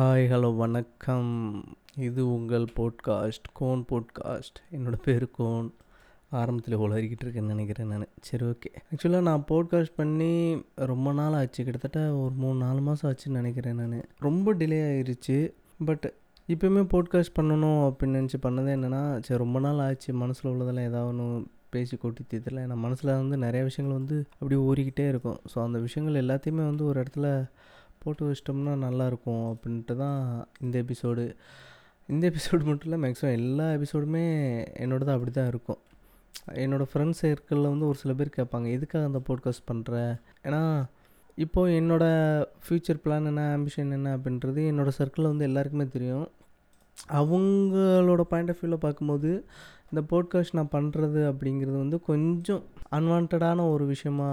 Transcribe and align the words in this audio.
Hi 0.00 0.26
hello 0.32 0.56
வணக்கம். 0.56 1.32
இது 1.96 2.34
உங்கள் 2.34 2.64
போட்காஸ்ட் 2.76 3.48
கோன் 3.52 3.84
போட்காஸ்ட் 3.90 4.58
என்னோடய 4.76 5.00
பேர் 5.02 5.30
கோன் 5.30 5.72
ஆரம்பத்தில் 6.30 6.76
உளறிக்கிட்டு 6.78 7.24
இருக்கேன்னு 7.24 7.52
நினைக்கிறேன் 7.54 7.88
நான். 7.88 8.06
சரி 8.20 8.44
ஓகே 8.44 8.70
ஆக்சுவலாக 8.90 9.20
நான் 9.20 9.44
போட்காஸ்ட் 9.48 9.94
பண்ணி 9.96 10.62
ரொம்ப 10.74 11.12
நாள் 11.12 11.32
ஆச்சு. 11.32 11.64
கிட்டத்தட்ட 11.64 12.14
ஒரு 12.14 12.34
மூணு 12.34 12.58
நாலு 12.58 12.80
மாதம் 12.80 13.08
ஆச்சுன்னு 13.10 13.40
நினைக்கிறேன் 13.40 13.74
நான். 13.74 14.06
ரொம்ப 14.18 14.54
டிலே 14.54 14.80
ஆகிருச்சு 14.90 15.52
பட் 15.84 16.14
இப்போயுமே 16.48 16.84
போட்காஸ்ட் 16.94 17.36
பண்ணணும் 17.40 17.82
அப்படின்னு 17.88 18.20
நினச்சி 18.20 18.40
பண்ணதே 18.46 18.72
என்னென்னா 18.78 19.02
சரி 19.20 19.42
ரொம்ப 19.44 19.60
நாள் 19.60 19.78
ஆச்சு. 19.78 20.14
மனசில் 20.14 20.52
உள்ளதெல்லாம் 20.52 20.88
ஏதாவது 20.92 21.08
ஒன்று 21.08 21.46
பேசி 21.70 21.96
கொட்டி 21.96 22.24
தீர்த்தல 22.30 22.62
ஏன்னா 22.66 22.78
மனசில் 22.86 23.18
வந்து 23.22 23.36
நிறைய 23.36 23.64
விஷயங்கள் 23.64 23.98
வந்து 23.98 24.28
அப்படியே 24.38 24.62
ஊறிக்கிட்டே 24.70 25.08
இருக்கும். 25.08 25.40
ஸோ 25.54 25.58
அந்த 25.62 25.78
விஷயங்கள் 25.78 26.22
எல்லாத்தையுமே 26.24 26.64
வந்து 26.70 26.84
ஒரு 26.84 27.02
இடத்துல 27.02 27.48
போட்டு 28.04 28.30
வச்சிட்டோம்னா 28.30 28.74
நல்லாயிருக்கும் 28.84 29.42
அப்படின்ட்டு 29.52 29.96
தான் 29.96 30.48
இந்த 30.60 30.82
எபிசோடு 30.82 31.24
இந்த 32.08 32.30
எபிசோடு 32.30 32.64
மட்டும் 32.64 32.92
இல்லை 32.92 32.98
மேக்ஸிமம் 33.02 33.32
எல்லா 33.32 33.64
எபிசோடுமே 33.70 34.22
என்னோடது 34.78 35.10
அப்படி 35.10 35.30
தான் 35.30 35.46
இருக்கும். 35.46 35.78
என்னோடய 36.52 36.86
ஃப்ரெண்ட்ஸ் 36.92 37.22
சர்க்கிளில் 37.22 37.70
வந்து 37.72 37.86
ஒரு 37.86 37.98
சில 37.98 38.14
பேர் 38.14 38.36
கேட்பாங்க 38.36 38.70
எதுக்காக 38.70 39.06
அந்த 39.06 39.20
போட்காஸ்ட் 39.28 39.68
பண்ணுற 39.72 40.18
ஏன்னா 40.44 40.84
இப்போது 41.36 41.80
என்னோடய 41.80 42.46
ஃப்யூச்சர் 42.64 43.00
பிளான் 43.04 43.26
என்ன 43.26 43.56
ஆம்பிஷன் 43.56 43.92
என்ன 43.92 44.16
அப்படின்றது 44.16 44.62
என்னோடய 44.70 44.90
சர்க்கிளில் 44.98 45.32
வந்து 45.32 45.44
எல்லாருக்குமே 45.44 45.86
தெரியும். 45.86 46.28
அவங்களோட 47.08 48.20
பாயிண்ட் 48.20 48.50
ஆஃப் 48.50 48.58
வியூவில் 48.60 48.78
பார்க்கும்போது 48.78 49.44
இந்த 49.92 50.02
போட்காஸ்ட் 50.10 50.52
நான் 50.52 50.72
பண்ணுறது 50.72 51.20
அப்படிங்கிறது 51.30 51.76
வந்து 51.76 52.00
கொஞ்சம் 52.00 52.62
அன்வான்டான 52.92 53.70
ஒரு 53.72 53.86
விஷயமா 53.86 54.28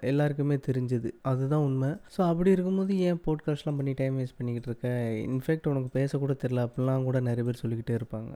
எல்லாருக்குமே 0.00 0.56
தெரிஞ்சுது. 0.56 1.10
அதுதான் 1.22 1.60
உண்மை. 1.60 1.88
ஸோ 2.16 2.28
அப்படி 2.28 2.50
இருக்கும்போது 2.50 2.98
ஏன் 2.98 3.20
போட்காஸ்ட்லாம் 3.26 3.76
பண்ணி 3.76 3.92
டைம் 3.92 4.18
வேஸ்ட் 4.18 4.38
பண்ணிக்கிட்டு 4.38 4.68
இருக்க? 4.70 4.88
இன்ஃபேக்ட் 5.28 5.68
உனக்கு 5.68 5.98
பேசக்கூட 5.98 6.36
தெரில 6.44 6.64
அப்படிலாம் 6.66 7.04
கூட 7.04 7.20
நிறைய 7.20 7.44
பேர் 7.44 7.60
சொல்லிக்கிட்டே 7.62 7.96
இருப்பாங்க. 8.00 8.32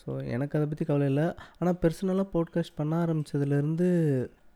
ஸோ 0.00 0.26
எனக்கு 0.26 0.58
அதை 0.58 0.68
பற்றி 0.68 0.84
கவலை 0.84 1.06
இல்லை. 1.06 1.34
ஆனால் 1.58 1.78
பர்சனலாக 1.82 2.28
போட்காஸ்ட் 2.34 2.76
பண்ண 2.76 3.06
ஆரம்பித்ததுலேருந்து 3.06 3.88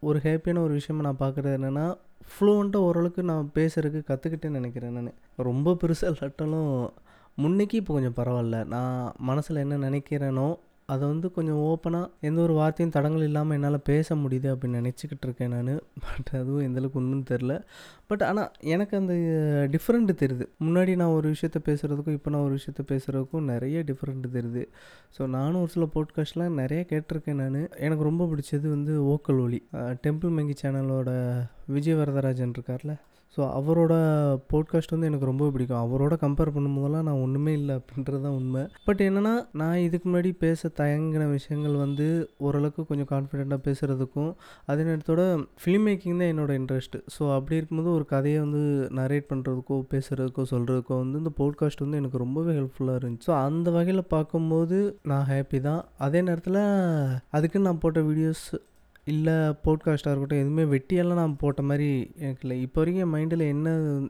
ஒரு 0.00 0.18
ஹாப்பியான 0.24 0.58
ஒரு 0.58 0.72
விஷயமா 0.72 1.02
நான் 1.02 1.22
பார்க்குறது 1.24 1.56
என்னென்னா 1.58 1.94
ஃப்ளூவெண்ட்டாக 2.34 2.76
ஓரளவுக்கு 2.76 3.22
நான் 3.22 3.50
பேசுகிறதுக்கு 3.54 4.10
கற்றுக்கிட்டேன்னு 4.12 4.50
நினைக்கிறேன் 4.50 4.92
நான். 4.92 5.14
ரொம்ப 5.36 5.76
பெருசாக 5.82 6.12
இல்லாட்டாலும் 6.12 6.92
முன்னைக்கு 7.38 7.74
இப்போ 7.74 7.94
கொஞ்சம் 7.94 8.16
பரவாயில்ல. 8.16 8.64
நான் 8.64 9.12
மனசில் 9.18 9.56
என்ன 9.56 9.90
நினைக்கிறேனோ 9.90 10.56
அதை 10.92 11.04
வந்து 11.10 11.26
கொஞ்சம் 11.36 11.60
ஓப்பனாக 11.68 12.06
எந்த 12.28 12.38
ஒரு 12.46 12.54
வார்த்தையும் 12.58 12.92
தடங்கள் 12.96 13.24
இல்லாமல் 13.28 13.56
என்னால் 13.56 13.78
பேச 13.90 14.16
முடியுது 14.22 14.48
அப்படின்னு 14.52 14.80
நினச்சிக்கிட்டு 14.80 15.26
இருக்கேன் 15.26 15.52
நான். 15.54 15.70
பட் 16.04 16.30
அதுவும் 16.40 16.64
எந்தளவுக்கு 16.66 17.00
உண்மைன்னு 17.00 17.26
தெரில 17.32 17.54
பட் 18.10 18.24
ஆனால் 18.28 18.50
எனக்கு 18.74 18.94
அந்த 19.00 19.14
டிஃப்ரெண்ட்டு 19.74 20.14
தெரியுது. 20.22 20.46
முன்னாடி 20.66 20.94
நான் 21.02 21.14
ஒரு 21.18 21.28
விஷயத்த 21.34 21.60
பேசுகிறதுக்கும் 21.68 22.18
இப்போ 22.18 22.32
நான் 22.34 22.46
ஒரு 22.48 22.58
விஷயத்த 22.60 22.84
பேசுகிறதுக்கும் 22.92 23.48
நிறைய 23.52 23.84
டிஃப்ரெண்ட் 23.90 24.28
தெரியுது. 24.36 24.64
ஸோ 25.16 25.28
நானும் 25.36 25.62
ஒரு 25.64 25.72
சில 25.76 25.88
போட்காஸ்ட்லாம் 25.96 26.60
நிறைய 26.62 26.82
கேட்டிருக்கேன் 26.92 27.42
நான். 27.44 27.60
எனக்கு 27.86 28.08
ரொம்ப 28.10 28.28
பிடிச்சது 28.32 28.66
வந்து 28.76 28.94
ஓக்கல் 29.14 29.42
ஒலி 29.46 29.62
டெம்பிள் 30.06 30.36
மங்கி 30.38 30.56
சேனலோட 30.62 31.10
விஜய் 31.76 31.98
வரதராஜன் 32.02 32.54
இருக்கார்ல. 32.58 32.94
ஸோ 33.34 33.40
அவரோட 33.58 33.94
போட்காஸ்ட் 34.52 34.92
வந்து 34.94 35.08
எனக்கு 35.10 35.28
ரொம்ப 35.30 35.44
பிடிக்கும். 35.54 35.80
அவரோட 35.84 36.14
கம்பேர் 36.24 36.52
பண்ணும்போதெல்லாம் 36.56 37.06
நான் 37.08 37.22
ஒன்றுமே 37.24 37.52
இல்லை 37.60 37.74
அப்படின்றது 37.78 38.20
தான் 38.26 38.36
உண்மை. 38.40 38.62
பட் 38.88 39.00
என்னென்னா 39.06 39.34
நான் 39.60 39.78
இதுக்கு 39.86 40.06
முன்னாடி 40.08 40.30
பேச 40.44 40.70
தயங்கின 40.80 41.24
விஷயங்கள் 41.30 41.76
வந்து 41.84 42.06
ஓரளவுக்கு 42.46 42.84
கொஞ்சம் 42.90 43.10
கான்ஃபிடெண்ட்டாக 43.12 43.60
பேசுகிறதுக்கும் 43.68 44.30
அதே 44.70 44.82
நேரத்தோட 44.82 45.22
ஃபிலிம் 45.62 45.86
மேக்கிங் 45.88 46.20
தான் 46.22 46.30
என்னோடய 46.34 46.60
இன்ட்ரெஸ்ட் 46.60 46.96
ஸோ 47.16 47.22
அப்படி 47.36 47.58
இருக்கும்போது 47.60 47.90
ஒரு 47.96 48.06
கதையை 48.14 48.38
வந்து 48.44 48.62
நரேட் 49.00 49.30
பண்ணுறதுக்கோ 49.32 49.78
பேசுகிறதுக்கோ 49.94 50.44
சொல்கிறதுக்கோ 50.52 50.98
வந்து 51.02 51.22
இந்த 51.22 51.32
போட்காஸ்ட் 51.40 51.84
வந்து 51.86 52.00
எனக்கு 52.02 52.22
ரொம்பவே 52.24 52.54
ஹெல்ப்ஃபுல்லாக 52.58 53.00
இருந்துச்சு. 53.00 53.28
ஸோ 53.30 53.34
அந்த 53.48 53.70
வகையில் 53.78 54.10
பார்க்கும்போது 54.14 54.78
நான் 55.12 55.26
ஹாப்பி 55.32 55.60
தான். 55.68 55.82
அதே 56.06 56.22
நேரத்தில் 56.28 56.62
அதுக்கு 57.38 57.66
நான் 57.66 57.82
போட்ட 57.84 58.00
வீடியோஸ் 58.10 58.46
இல்லை 59.06 59.34
போட்காஸ்ட்டாக 59.64 60.12
இருக்கட்டும் 60.12 60.42
எதுவுமே 60.42 60.64
வெட்டியெல்லாம் 60.74 61.20
நான் 61.22 61.36
போட்ட 61.36 61.62
மாதிரி 61.62 61.88
எனக்கு 62.24 62.42
இல்லை. 62.42 62.62
இப்போ 62.62 62.80
வரைக்கும் 62.80 63.02
என் 63.04 63.14
மைண்டில் 63.14 63.42
என்ன 63.54 63.68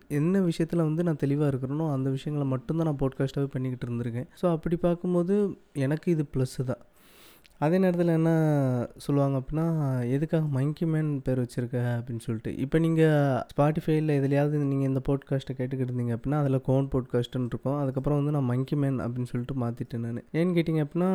என்ன 0.09 0.41
விஷயத்தில் 0.41 0.87
வந்து 0.89 1.03
நான் 1.03 1.23
தெளிவாக 1.23 1.51
இருக்கிறனோ 1.53 1.87
அந்த 1.93 2.11
விஷயங்களை 2.11 2.47
மட்டும்தான் 2.55 2.89
நான் 2.91 3.03
போட்காஸ்ட்டாகவே 3.03 3.49
பண்ணிக்கிட்டு 3.55 3.87
இருந்திருக்கேன். 3.89 4.29
ஸோ 4.41 4.53
அப்படி 4.53 4.77
பார்க்கும்போது 4.77 5.37
எனக்கு 5.73 6.11
இது 6.11 6.27
ப்ளஸ்ஸு 6.35 6.65
தான். 6.65 6.83
அதே 7.59 7.79
நேரத்தில் 7.79 8.13
என்ன 8.19 8.31
சொல்லுவாங்க 8.97 9.37
அப்படின்னா 9.41 9.67
எதுக்காக 10.15 10.47
மங்கி 10.57 10.85
மேன் 10.85 11.11
பேர் 11.27 11.41
வச்சுருக்க? 11.43 11.81
அப்படின்னு 11.99 12.23
சொல்லிட்டு. 12.27 12.53
இப்போ 12.59 12.79
நீங்கள் 12.79 13.41
ஸ்பாட்டிஃபைல 13.53 14.17
எதுலையாவது 14.21 14.63
நீங்கள் 14.73 14.89
இந்த 14.89 15.01
போட்காஸ்ட்டை 15.09 15.55
கேட்டுக்கிட்டு 15.59 15.93
இருந்தீங்க 15.93 16.17
அப்படின்னா 16.17 16.41
அதில் 16.43 16.61
கோன் 16.61 16.91
போட்காஸ்ட்டுன்னு 16.95 17.51
இருக்கும். 17.53 17.79
அதுக்கப்புறம் 17.83 18.21
வந்து 18.21 18.35
நான் 18.37 18.51
மங்கி 18.53 18.77
மேன் 18.77 18.99
அப்படின்னு 19.01 19.33
சொல்லிட்டு 19.33 19.57
மாற்றிட்டேன் 19.65 20.07
நான். 20.07 20.23
ஏன்னு 20.33 20.57
கேட்டிங்க 20.59 20.85
அப்படின்னா 20.87 21.11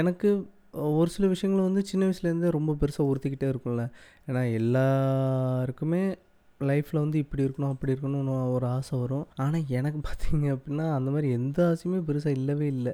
எனக்கு 0.00 0.30
ஒரு 0.74 1.10
சில 1.10 1.26
விஷயங்கள் 1.26 1.64
வந்து 1.64 1.84
சின்ன 1.84 2.06
வயசுலேருந்தே 2.06 2.50
ரொம்ப 2.50 2.76
பெருசாக 2.80 3.08
உறுத்திக்கிட்டே 3.10 3.48
இருக்கும்ல. 3.52 3.82
ஏன்னா 4.26 4.52
எல்லாருக்குமே 4.52 6.16
லைஃப்பில் 6.60 7.00
வந்து 7.00 7.18
இப்படி 7.18 7.42
இருக்கணும் 7.44 7.72
அப்படி 7.72 7.92
இருக்கணும்னு 7.92 8.52
ஒரு 8.52 8.66
ஆசை 8.66 8.98
வரும். 8.98 9.26
ஆனால் 9.36 9.66
எனக்கு 9.68 9.98
பார்த்தீங்க 9.98 10.46
அப்படின்னா 10.56 10.94
அந்த 10.94 11.10
மாதிரி 11.10 11.32
எந்த 11.32 11.58
ஆசையுமே 11.70 12.00
பெருசாக 12.08 12.28
இல்லவே 12.28 12.66
இல்லை. 12.66 12.92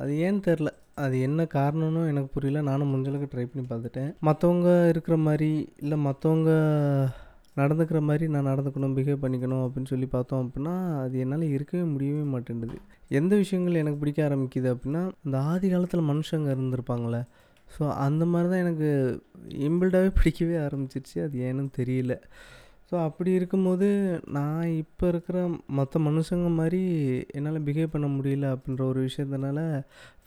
அது 0.00 0.12
ஏன்னு 0.26 0.42
தெரில. 0.48 0.70
அது 0.94 1.20
என்ன 1.20 1.42
காரணம்னு 1.54 2.08
எனக்கு 2.08 2.30
புரியல. 2.32 2.62
நானும் 2.62 2.90
முடிஞ்சளவுக்கு 2.92 3.32
ட்ரை 3.34 3.46
பண்ணி 3.46 3.64
பார்த்துட்டேன். 3.68 4.12
மற்றவங்க 4.22 4.88
இருக்கிற 4.88 5.16
மாதிரி 5.16 5.68
இல்லை 5.76 5.98
மற்றவங்க 6.04 6.50
நடந்துக்கிற 7.56 8.00
மாதிரி 8.00 8.28
நான் 8.28 8.46
நடந்துக்கணும் 8.46 8.96
பிஹேவ் 8.96 9.22
பண்ணிக்கணும் 9.22 9.62
அப்படின்னு 9.66 9.86
சொல்லி 9.86 10.06
பார்த்தோம் 10.06 10.42
அப்படின்னா 10.44 10.74
அது 11.02 11.18
என்னால் 11.18 11.42
இருக்கவே 11.42 11.82
முடியவே 11.82 12.22
மாட்டேங்குது 12.22 12.76
எந்த 13.10 13.36
விஷயங்கள் 13.36 13.80
எனக்கு 13.82 14.00
பிடிக்க 14.02 14.28
ஆரம்பிக்குது 14.28 14.68
அப்படின்னா 14.74 15.02
இந்த 15.24 15.38
ஆதி 15.52 15.68
காலத்தில் 15.70 16.08
மனுஷங்க 16.12 16.48
இருந்திருப்பாங்களே 16.54 17.22
ஸோ 17.78 17.82
அந்த 18.06 18.24
மாதிரி 18.24 18.48
தான் 18.52 18.62
எனக்கு 18.64 18.88
இம்பிள்டாகவே 19.66 20.10
பிடிக்கவே 20.18 20.56
ஆரம்பிச்சிருச்சு. 20.66 21.16
அது 21.24 21.38
ஏன்னு 21.48 21.64
தெரியல. 21.78 22.14
ஸோ 22.90 22.94
அப்படி 23.06 23.30
இருக்கும்போது 23.38 23.88
நான் 24.36 24.68
இப்போ 24.82 25.08
இருக்கிற 25.08 25.38
மற்ற 25.78 26.00
மனுஷங்க 26.00 26.50
மாதிரி 26.50 26.80
என்னால் 27.36 27.64
பிஹேவ் 27.66 27.92
பண்ண 27.94 28.06
முடியல 28.06 28.46
அப்படின்ற 28.54 28.82
ஒரு 28.92 29.00
விஷயத்தினால 29.08 29.60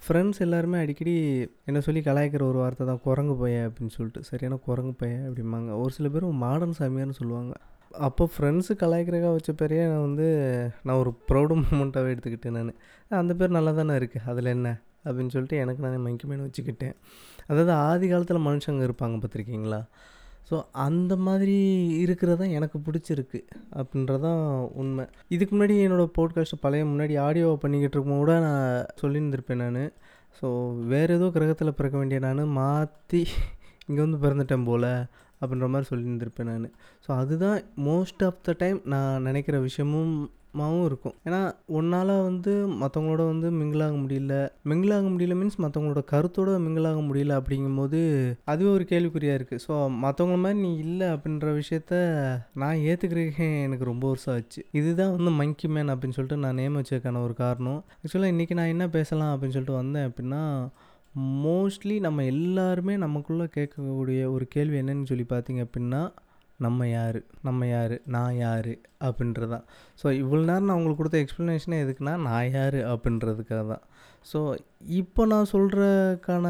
ஃப்ரெண்ட்ஸ் 0.05 0.43
எல்லாருமே 0.45 0.77
அடிக்கடி 0.83 1.15
என்ன 1.65 1.81
சொல்லி 1.87 2.01
கலாய்க்கிற 2.01 2.43
ஒரு 2.51 2.59
வார்த்தை 2.63 2.85
தான் 2.87 3.01
குரங்கு 3.03 3.35
பைய 3.35 3.67
அப்படின்னு 3.67 3.95
சொல்லிட்டு. 3.97 4.23
சரியான 4.23 4.59
குரங்கு 4.67 4.93
பைய 5.01 5.15
அப்படிம்பாங்க. 5.29 5.71
ஒரு 5.83 5.91
சில 5.97 6.09
பேர் 6.09 6.27
மாடர்ன் 6.45 6.79
சாமியார்னு 6.79 7.19
சொல்லுவாங்க. 7.21 7.53
அப்போ 7.93 8.29
ஃப்ரெண்ட்ஸு 8.37 8.73
கலாய்க்கிறக்காக 8.79 9.31
வச்ச 9.31 9.51
பேரையே 9.51 9.87
நான் 9.87 10.01
வந்து 10.01 10.27
நான் 10.83 10.97
ஒரு 10.97 11.11
ப்ரௌடு 11.27 11.55
மூமெண்ட்டாகவே 11.61 12.11
எடுத்துக்கிட்டேன் 12.13 12.57
நான். 12.57 12.73
அந்த 13.09 13.33
பேர் 13.33 13.49
நல்லா 13.49 13.71
தானே 13.71 13.93
இருக்குது 13.93 14.25
அதில் 14.25 14.45
என்ன? 14.45 14.81
அப்படின்னு 15.05 15.33
சொல்லிட்டு 15.35 15.57
எனக்கு 15.57 15.83
நான் 15.83 16.05
மங்கிமேனு 16.05 16.47
வச்சுக்கிட்டேன். 16.47 16.95
அதாவது 17.47 17.71
ஆதி 17.71 18.09
காலத்தில் 18.09 18.45
மனுஷங்க 18.47 18.87
இருப்பாங்க 18.87 19.23
பார்த்துருக்கீங்களா? 19.23 19.81
ஸோ 20.49 20.63
அந்த 20.71 21.15
மாதிரி 21.15 21.57
இருக்கிறது 21.97 22.37
தான் 22.37 22.49
எனக்கு 22.49 22.79
பிடிச்சிருக்கு 22.79 23.39
அப்படின்றதான் 23.75 24.43
உண்மை. 24.73 25.05
இதுக்கு 25.27 25.53
முன்னாடி 25.55 25.75
என்னோடய 25.87 26.11
போட்காஸ்ட் 26.17 26.61
பழைய 26.61 26.85
முன்னாடி 26.85 27.15
ஆடியோவை 27.27 27.55
பண்ணிக்கிட்டு 27.55 27.97
இருக்கும் 27.97 28.17
கூட 28.17 28.39
நான் 28.39 28.85
சொல்லியிருந்திருப்பேன் 29.01 29.63
நான். 29.63 29.91
ஸோ 30.41 30.77
வேறு 30.87 31.15
ஏதோ 31.15 31.29
கிரகத்தில் 31.29 31.73
பிறக்க 31.73 31.97
வேண்டிய 31.97 32.19
நான் 32.19 32.43
மாற்றி 32.47 33.27
இங்கே 33.87 34.01
வந்து 34.05 34.21
பிறந்துட்டேன் 34.25 34.67
போல் 34.69 34.91
அப்படின்ற 35.41 35.67
மாதிரி 35.73 35.89
சொல்லியிருந்திருப்பேன் 35.91 36.49
நான். 36.51 36.67
ஸோ 37.05 37.09
அதுதான் 37.21 37.57
மோஸ்ட் 37.87 38.21
ஆஃப் 38.27 38.43
த 38.47 38.55
டைம் 38.57 38.79
நான் 38.93 39.25
நினைக்கிற 39.29 39.59
விஷயமும் 39.59 40.13
மாவும் 40.59 40.85
இருக்கும். 40.87 41.13
ஏன்னா 41.27 41.39
உன்னால் 41.77 42.11
வந்து 42.25 42.53
மற்றவங்களோட 42.81 43.23
வந்து 43.31 43.47
மிங்கிளாக 43.59 43.93
முடியல. 44.01 44.33
மிங்கிளாக 44.69 45.05
முடியல 45.11 45.35
மீன்ஸ் 45.39 45.61
மற்றவங்களோட 45.63 46.01
கருத்தோட 46.11 46.55
மிங்கிளாக 46.65 46.99
முடியல 47.07 47.37
அப்படிங்கும்போது 47.39 47.99
அதுவே 48.53 48.69
ஒரு 48.69 48.85
கேள்விக்குறியாக 48.89 49.39
இருக்குது 49.39 49.63
ஸோ 49.67 49.73
மற்றவங்கள 50.03 50.39
மாதிரி 50.45 50.59
நீ 50.65 50.71
இல்லை 50.85 51.07
அப்படின்ற 51.15 51.53
விஷயத்த 51.61 51.93
நான் 52.63 52.83
ஏற்றுக்கிறேன் 52.89 53.55
எனக்கு 53.67 53.89
ரொம்ப 53.91 54.07
வருஷம் 54.07 54.33
ஆச்சு. 54.35 54.63
இதுதான் 54.71 55.15
வந்து 55.17 55.33
மங்கி 55.39 55.69
மேன் 55.75 55.93
அப்படின்னு 55.93 56.17
சொல்லிட்டு 56.19 56.43
நான் 56.45 56.61
நேம் 56.61 56.79
வச்சதுக்கான 56.81 57.23
ஒரு 57.27 57.33
காரணம். 57.43 57.81
ஆக்சுவலாக 58.03 58.33
இன்றைக்கி 58.35 58.57
நான் 58.61 58.73
என்ன 58.75 58.87
பேசலாம் 58.97 59.33
அப்படின்னு 59.33 59.57
சொல்லிட்டு 59.57 59.81
வந்தேன் 59.81 60.07
அப்படின்னா 60.09 60.43
மோஸ்ட்லி 61.15 61.99
நம்ம 61.99 62.23
எல்லாருமே 62.23 62.97
நமக்குள்ளே 62.97 63.47
கேட்கக்கூடிய 63.55 64.31
ஒரு 64.31 64.47
கேள்வி 64.47 64.77
என்னன்னு 64.81 65.03
சொல்லி 65.03 65.25
பார்த்தீங்க 65.29 65.61
அப்படின்னா 65.65 66.11
நம்ம 66.59 66.87
யார்? 66.89 67.23
நம்ம 67.43 67.67
யார்? 67.67 68.01
நான் 68.05 68.37
யார்? 68.37 68.77
அப்படின்றதான் 68.99 69.63
ஸோ 70.03 70.07
இவ்வளோ 70.11 70.43
நேரம் 70.43 70.63
நான் 70.63 70.77
உங்களுக்கு 70.77 71.01
கொடுத்த 71.01 71.19
எக்ஸ்ப்ளனேஷனே 71.19 71.77
எதுக்குன்னா 71.85 72.17
நான் 72.17 72.51
யார்? 72.51 72.73
அப்படின்றதுக்காக 72.73 73.67
தான். 73.67 73.83
ஸோ 74.33 74.55
இப்போ 74.79 75.25
நான் 75.25 75.51
சொல்கிறக்கான 75.51 76.47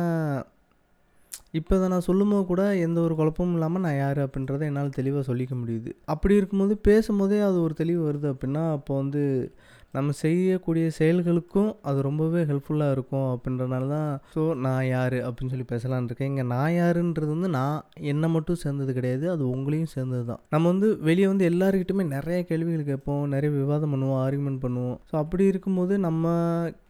இப்போ 1.52 1.76
இதை 1.76 1.88
நான் 1.88 2.02
சொல்லும்போது 2.02 2.46
கூட 2.46 2.76
எந்த 2.76 3.02
ஒரு 3.02 3.16
குழப்பமும் 3.16 3.54
இல்லாமல் 3.54 3.82
நான் 3.82 3.98
யார் 3.98 4.18
அப்படின்றத 4.18 4.66
என்னால் 4.66 4.90
தெளிவாக 4.90 5.34
சொல்லிக்க 5.34 5.56
முடியுது. 5.56 5.90
அப்படி 6.06 6.36
இருக்கும்போது 6.36 6.78
பேசும்போதே 6.78 7.40
அது 7.40 7.62
ஒரு 7.62 7.74
தெளிவு 7.74 8.12
வருது 8.12 8.28
அப்படின்னா 8.34 8.72
அப்போ 8.72 8.96
வந்து 8.96 9.52
நம்ம 9.98 10.14
செய்யக்கூடிய 10.22 10.86
செயல்களுக்கும் 10.98 11.72
அது 11.90 12.00
ரொம்பவே 12.08 12.42
ஹெல்ப்ஃபுல்லாக 12.50 12.96
இருக்கும் 12.96 13.28
அப்படின்றனால 13.34 13.88
தான். 13.96 14.12
ஸோ 14.34 14.42
நான் 14.66 14.86
யார் 14.96 15.18
அப்படின்னு 15.28 15.54
சொல்லி 15.54 15.68
பேசலான் 15.72 16.08
இருக்கேன். 16.10 16.30
இங்கே 16.32 16.46
நான் 16.54 16.76
யாருன்றது 16.80 17.32
வந்து 17.36 17.50
நான் 17.58 17.78
என்னை 18.12 18.28
மட்டும் 18.36 18.60
சேர்ந்தது 18.64 18.92
கிடையாது 18.98 19.26
அது 19.34 19.44
உங்களையும் 19.56 19.92
சேர்ந்தது 19.96 20.26
தான். 20.32 20.42
நம்ம 20.56 20.66
வந்து 20.74 20.90
வெளியே 21.10 21.28
வந்து 21.32 21.48
எல்லாருக்கிட்டுமே 21.52 22.06
நிறைய 22.16 22.40
கேள்விகள் 22.52 22.90
கேட்போம் 22.92 23.24
நிறைய 23.36 23.52
விவாதம் 23.58 23.94
பண்ணுவோம் 23.96 24.22
ஆர்குமெண்ட் 24.26 24.64
பண்ணுவோம். 24.66 24.98
ஸோ 25.12 25.16
அப்படி 25.24 25.46
இருக்கும்போது 25.52 25.94
நம்ம 26.08 26.26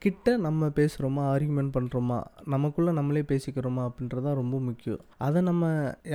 கிட்ட 0.06 0.36
நம்ம 0.48 0.72
பேசுகிறோமா 0.80 1.24
ஆர்குமெண்ட் 1.34 1.74
பண்ணுறோமா 1.78 2.20
நமக்குள்ளே 2.56 2.94
நம்மளே 3.00 3.26
பேசிக்கிறோமா 3.32 3.84
அப்படின்றது 3.90 4.26
தான் 4.28 4.40
ரொம்ப 4.42 4.56
முக்கியம். 4.68 5.02
அதை 5.26 5.40
நம்ம 5.50 5.66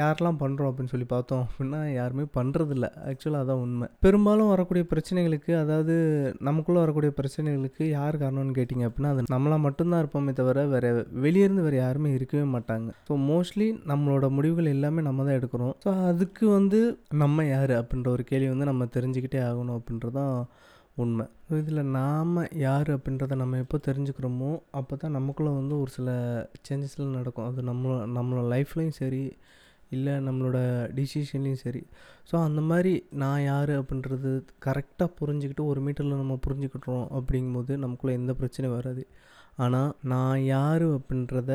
யாரெல்லாம் 0.01 0.41
பண்ணுறோம் 0.45 0.71
அப்படின்னு 0.71 0.95
சொல்லி 0.95 1.09
பார்த்தோம் 1.15 1.45
அப்படின்னா 1.47 1.81
யாருமே 1.99 2.25
பண்ணுறதில்ல 2.39 2.87
ஆக்சுவலாக 3.11 3.45
அதான் 3.45 3.63
உண்மை. 3.67 3.89
பெரும்பாலும் 4.07 4.53
வரக்கூடிய 4.55 4.85
பிரச்சனைகளுக்கு 4.93 5.53
அதாவது 5.63 5.95
நமக்குள்ளே 6.49 6.76
வரக்கூடிய 6.83 7.13
பிரச்சனைகளுக்கு 7.19 7.85
யார் 7.89 8.21
காரணம்னு 8.23 8.57
கேட்டிங்க 8.59 8.85
அப்படின்னா 8.89 9.11
அது 9.15 9.25
நம்மளாக 9.35 9.65
மட்டும்தான் 9.67 10.03
இருப்போமே 10.03 10.33
தவிர 10.33 10.65
வேறு 10.75 10.91
வெளியேருந்து 11.25 11.67
வேறு 11.67 11.77
யாருமே 11.77 12.11
இருக்கவே 12.13 12.47
மாட்டாங்க. 12.55 12.89
ஸோ 13.09 13.17
மோஸ்ட்லி 13.31 13.69
நம்மளோட 13.91 14.29
முடிவுகள் 14.31 14.73
எல்லாமே 14.75 15.03
நம்ம 15.03 15.25
தான் 15.25 15.39
எடுக்கிறோம். 15.41 15.75
ஸோ 15.85 15.91
அதுக்கு 16.11 16.47
வந்து 16.49 16.81
நம்ம 17.23 17.47
யார் 17.47 17.75
அப்படின்ற 17.81 18.11
ஒரு 18.17 18.25
கேள்வி 18.25 18.49
வந்து 18.49 18.71
நம்ம 18.73 18.89
தெரிஞ்சுக்கிட்டே 18.97 19.43
ஆகணும் 19.51 19.79
அப்படின்றதான் 19.79 20.35
உண்மை. 21.05 21.25
ஸோ 21.47 21.53
இதில் 21.63 21.91
நாம் 21.99 22.37
யார் 22.59 22.91
அப்படின்றத 22.97 23.35
நம்ம 23.35 23.59
எப்போ 23.65 23.79
தெரிஞ்சுக்கிறோமோ 23.89 24.51
அப்போ 24.71 24.97
தான் 24.97 25.17
நமக்குள்ளே 25.19 25.53
வந்து 25.55 25.75
ஒரு 25.81 25.91
சில 25.91 26.11
சேஞ்சஸ்லாம் 26.69 27.17
நடக்கும். 27.19 27.49
அது 27.51 27.63
நம்ம 27.63 27.97
நம்மளோட 28.17 28.47
லைஃப்லேயும் 28.55 28.99
சரி 29.03 29.23
இல்லை 29.91 30.13
நம்மளோட 30.13 30.59
டிசிஷன்லேயும் 30.99 31.63
சரி. 31.65 31.83
ஸோ 32.31 32.43
அந்த 32.43 32.61
மாதிரி 32.61 33.07
நான் 33.11 33.43
யார் 33.43 33.71
அப்படின்றது 33.81 34.31
கரெக்டாக 34.65 35.11
புரிஞ்சுக்கிட்டு 35.21 35.61
ஒரு 35.61 35.81
மீட்டரில் 35.81 36.21
நம்ம 36.23 36.39
புரிஞ்சுக்கிட்டோம் 36.47 37.07
அப்படிங்கும்போது 37.19 37.77
நமக்குள்ளே 37.77 38.17
எந்த 38.17 38.33
பிரச்சனையும் 38.33 38.77
வராது. 38.77 39.07
ஆனால் 39.57 39.97
நான் 40.03 40.45
யார் 40.45 40.87
அப்படின்றத 40.89 41.53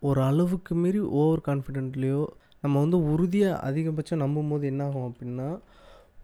ஒரு 0.00 0.22
அளவுக்கு 0.22 0.74
மீறி 0.74 0.98
ஓவர் 0.98 1.46
கான்ஃபிடென்ட்லேயோ 1.46 2.26
நம்ம 2.60 2.80
வந்து 2.80 2.98
உறுதியாக 3.12 3.70
அதிகபட்சம் 3.70 4.22
நம்பும்போது 4.24 4.62
என்ன 4.62 4.84
ஆகும் 4.84 5.08
அப்படின்னா 5.10 5.58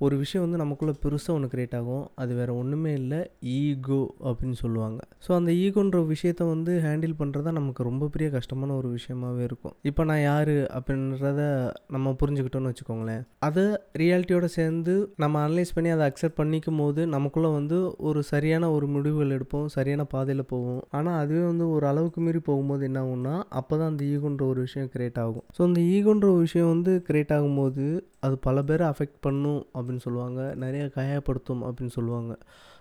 ஒரு 0.05 0.15
விஷயம் 0.23 0.45
வந்து 0.45 0.61
நமக்குள்ளே 0.63 0.95
பெருசாக 1.03 1.37
ஒன்று 1.37 1.49
க்ரியேட் 1.53 1.75
ஆகும். 1.79 2.05
அது 2.23 2.33
வேறு 2.39 2.53
ஒன்றுமே 2.61 2.93
இல்லை. 3.01 3.21
ஈகோ 3.57 4.01
அப்படின்னு 4.29 4.57
சொல்லுவாங்க. 4.63 5.01
ஸோ 5.25 5.31
அந்த 5.39 5.51
ஈகோன்ற 5.65 5.99
விஷயத்த 6.13 6.43
வந்து 6.53 6.73
ஹேண்டில் 6.87 7.15
பண்ணுறது 7.21 7.47
தான் 7.49 7.59
நமக்கு 7.61 7.83
ரொம்ப 7.89 8.09
பெரிய 8.15 8.29
கஷ்டமான 8.37 8.77
ஒரு 8.81 8.89
விஷயமாவே 8.97 9.43
இருக்கும். 9.49 9.75
இப்போ 9.91 10.05
நான் 10.11 10.23
யார் 10.31 10.55
அப்படின்றத 10.79 11.41
நம்ம 11.97 12.15
புரிஞ்சுக்கிட்டோன்னு 12.23 12.73
வச்சுக்கோங்களேன். 12.73 13.23
அதை 13.49 13.67
ரியாலிட்டியோட 14.03 14.49
சேர்ந்து 14.59 14.95
நம்ம 15.25 15.45
அனலைஸ் 15.47 15.75
பண்ணி 15.77 15.93
அதை 15.97 16.07
அக்செப்ட் 16.11 16.39
பண்ணிக்கும் 16.41 16.81
போது 16.83 17.01
நமக்குள்ளே 17.17 17.53
வந்து 17.59 17.79
ஒரு 18.11 18.23
சரியான 18.33 18.71
ஒரு 18.77 18.89
முடிவுகள் 18.95 19.35
எடுப்போம். 19.37 19.69
சரியான 19.77 20.07
பாதையில் 20.15 20.51
போவோம். 20.55 20.83
ஆனால் 20.99 21.21
அதுவே 21.23 21.45
வந்து 21.51 21.67
ஒரு 21.77 21.87
அளவுக்கு 21.93 22.21
மீறி 22.27 22.43
போகும்போது 22.51 22.83
என்ன 22.91 23.01
ஆகும்னா 23.05 23.37
அப்போ 23.61 23.75
தான் 23.81 23.91
அந்த 23.93 24.03
ஈகோன்ற 24.15 24.45
ஒரு 24.53 24.61
விஷயம் 24.67 24.91
க்ரியேட் 24.97 25.21
ஆகும். 25.27 25.45
ஸோ 25.57 25.63
அந்த 25.69 25.81
ஈகோன்ற 25.95 26.27
ஒரு 26.35 26.43
விஷயம் 26.49 26.73
வந்து 26.75 26.95
க்ரியேட் 27.11 27.35
ஆகும்போது 27.39 27.87
அது 28.27 28.35
பல 28.47 28.59
பேரை 28.67 28.85
அஃபெக்ட் 28.93 29.17
பண்ணும் 29.27 29.63
அப்படின்னு 29.77 29.92
அப்படின்னு 29.93 30.07
சொல்லுவாங்க. 30.09 30.43
நிறைய 30.65 30.85
காயப்படுத்தும் 30.97 31.63
அப்படின்னு 31.69 31.95
சொல்லுவாங்க. 31.97 32.33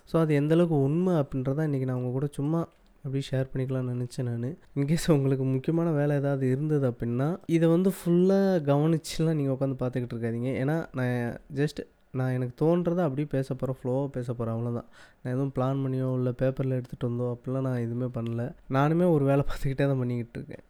ஸோ 0.10 0.16
அது 0.24 0.32
எந்தளவுக்கு 0.42 0.78
உண்மை 0.88 1.14
அப்படின்றத 1.22 1.66
இன்றைக்கி 1.70 1.88
நான் 1.90 2.00
உங்கள் 2.02 2.16
கூட 2.18 2.28
சும்மா 2.38 2.60
அப்படி 3.04 3.22
ஷேர் 3.30 3.50
பண்ணிக்கலாம்னு 3.52 3.94
நினச்சேன் 3.96 4.28
நான். 4.30 4.50
இன்கேஸ் 4.80 5.08
உங்களுக்கு 5.16 5.46
முக்கியமான 5.54 5.90
வேலை 5.98 6.14
ஏதாவது 6.22 6.46
இருந்தது 6.54 6.86
அப்படின்னா 6.92 7.28
இதை 7.56 7.68
வந்து 7.76 7.90
ஃபுல்லாக 7.98 8.60
கவனிச்சுலாம் 8.70 9.38
நீங்கள் 9.40 9.56
உட்காந்து 9.56 9.78
பார்த்துக்கிட்டு 9.82 10.16
இருக்காதீங்க. 10.16 10.52
ஏன்னா 10.62 10.76
நான் 11.00 11.18
ஜஸ்ட் 11.60 11.82
நான் 12.20 12.34
எனக்கு 12.38 12.56
தோன்றதை 12.62 13.02
அப்படியே 13.08 13.28
பேச 13.36 13.48
போகிறேன் 13.54 13.78
ஃப்ளோவாக 13.80 14.10
பேச 14.16 14.28
போகிறேன் 14.32 14.56
அவ்வளோதான் 14.56 14.88
நான் 15.22 15.34
எதுவும் 15.34 15.54
பிளான் 15.58 15.84
பண்ணியோ 15.84 16.10
இல்லை 16.20 16.34
பேப்பரில் 16.42 16.78
எடுத்துகிட்டு 16.80 17.10
வந்தோ 17.10 17.28
அப்படிலாம் 17.36 17.68
நான் 17.68 17.84
எதுவுமே 17.86 18.10
பண்ணல. 18.18 18.46
நானுமே 18.78 19.06
ஒரு 19.16 19.24
வேலை 19.32 19.44
பார்த்துக்கிட்டே 19.50 19.86
தான் 19.92 20.02
பண்ணிக்கிட்டு 20.02 20.40
இருக்கேன். 20.40 20.66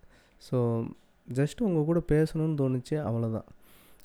ஸோ 0.48 0.58
ஜஸ்ட் 1.28 1.66
உங்கள் 1.68 1.90
கூட 1.90 2.00
பேசணும்னு 2.14 2.56
தோணுச்சு 2.62 2.96
அவ்வளோதான் 3.08 3.50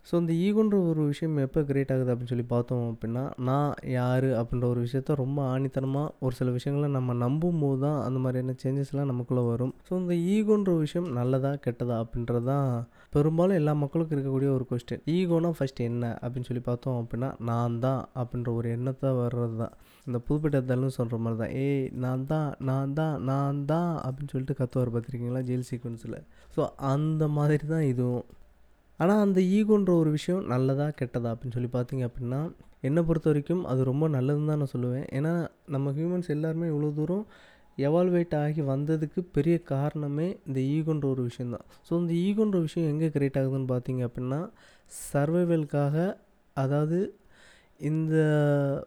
ஸோ 0.08 0.14
இந்த 0.22 0.32
ஈகோன்ற 0.46 0.76
ஒரு 0.88 1.02
விஷயம் 1.10 1.36
எப்போ 1.44 1.60
கிரியேட் 1.68 1.92
ஆகுது 1.92 2.10
அப்படின்னு 2.12 2.32
சொல்லி 2.32 2.44
பார்த்தோம் 2.52 2.84
அப்படின்னா 2.90 3.22
நான் 3.48 3.70
யார் 3.94 4.26
அப்படின்ற 4.40 4.66
ஒரு 4.72 4.80
விஷயத்த 4.84 5.14
ரொம்ப 5.22 5.38
ஆணித்தனமாக 5.54 6.12
ஒரு 6.26 6.34
சில 6.40 6.50
விஷயங்களை 6.56 6.88
நம்ம 6.96 7.16
நம்பும் 7.24 7.62
போது 7.62 7.78
தான் 7.84 7.98
அந்த 8.06 8.18
மாதிரியான 8.24 8.54
சேஞ்சஸ்லாம் 8.62 9.10
நமக்குள்ளே 9.12 9.42
வரும். 9.48 9.72
ஸோ 9.88 9.92
இந்த 10.02 10.14
ஈகோன்ற 10.34 10.74
விஷயம் 10.84 11.08
நல்லதா 11.18 11.52
கெட்டதா 11.64 11.96
அப்படின்றது 12.04 12.44
தான் 12.52 12.70
பெரும்பாலும் 13.16 13.58
எல்லா 13.60 13.74
மக்களுக்கும் 13.82 14.16
இருக்கக்கூடிய 14.16 14.50
ஒரு 14.58 14.66
கொஸ்டின் 14.70 15.04
ஈகோனா 15.16 15.50
ஃபஸ்ட் 15.58 15.82
என்ன 15.88 16.04
அப்படின்னு 16.22 16.48
சொல்லி 16.50 16.64
பார்த்தோம் 16.70 17.00
அப்படின்னா 17.02 17.30
நான் 17.50 17.80
தான் 17.86 18.02
அப்படின்ற 18.22 18.52
ஒரு 18.60 18.68
எண்ணத்தை 18.76 19.12
வர்றது 19.22 19.58
தான். 19.64 19.74
இந்த 20.06 20.18
புதுப்பட்டத்தாலும் 20.26 20.96
சொல்கிற 20.98 21.16
மாதிரி 21.24 21.38
தான். 21.42 21.54
ஏய் 21.66 21.86
நான் 22.04 22.26
தான் 22.32 22.50
நான் 22.70 22.96
தான் 23.00 23.16
நான் 23.30 23.62
தான் 23.72 23.92
அப்படின்னு 24.06 24.32
சொல்லிட்டு 24.34 24.58
கத்துவார் 24.60 24.94
பார்த்துருக்கீங்களா? 24.94 25.44
ஜெயில் 25.50 25.68
சீக்வன்ஸில் 25.72 26.18
ஸோ 26.56 26.62
அந்த 26.94 27.22
மாதிரி 27.38 27.64
தான் 27.74 27.86
இதுவும். 27.92 28.26
ஆனால் 29.00 29.20
அந்த 29.20 29.40
ஈகோன்ற 29.40 29.90
ஒரு 29.98 30.10
விஷயம் 30.10 30.46
நல்லதா 30.46 30.88
கெட்டதா 31.00 31.32
அப்படின்னு 31.32 31.52
சொல்லி 31.52 31.70
பார்த்தீங்க 31.72 32.04
அப்படின்னா 32.08 32.40
என்னை 32.80 33.02
பொறுத்த 33.02 33.28
வரைக்கும் 33.28 33.64
அது 33.64 33.84
ரொம்ப 33.84 34.08
நல்லதுன்னு 34.08 34.46
தான் 34.46 34.58
நான் 34.58 34.72
சொல்லுவேன். 34.72 35.06
ஏன்னா 35.12 35.32
நம்ம 35.66 35.92
ஹியூமன்ஸ் 35.92 36.30
எல்லாருமே 36.30 36.66
இவ்வளோ 36.66 36.94
தூரம் 36.94 37.24
எவால்வேட் 37.78 38.34
ஆகி 38.34 38.62
வந்ததுக்கு 38.62 39.20
பெரிய 39.32 39.62
காரணமே 39.62 40.36
இந்த 40.46 40.60
ஈகோன்ற 40.60 41.06
ஒரு 41.08 41.22
விஷயந்தான் 41.22 41.64
ஸோ 41.88 41.92
இந்த 41.98 42.12
ஈகோன்ற 42.26 42.60
விஷயம் 42.60 42.88
எங்கே 42.88 43.08
கிரியேட் 43.08 43.38
ஆகுதுன்னு 43.40 43.72
பார்த்தீங்க 43.72 44.02
அப்படின்னா 44.06 44.40
சர்வைவலுக்காக 45.12 45.96
அதாவது 46.56 46.98
இந்த 47.80 48.16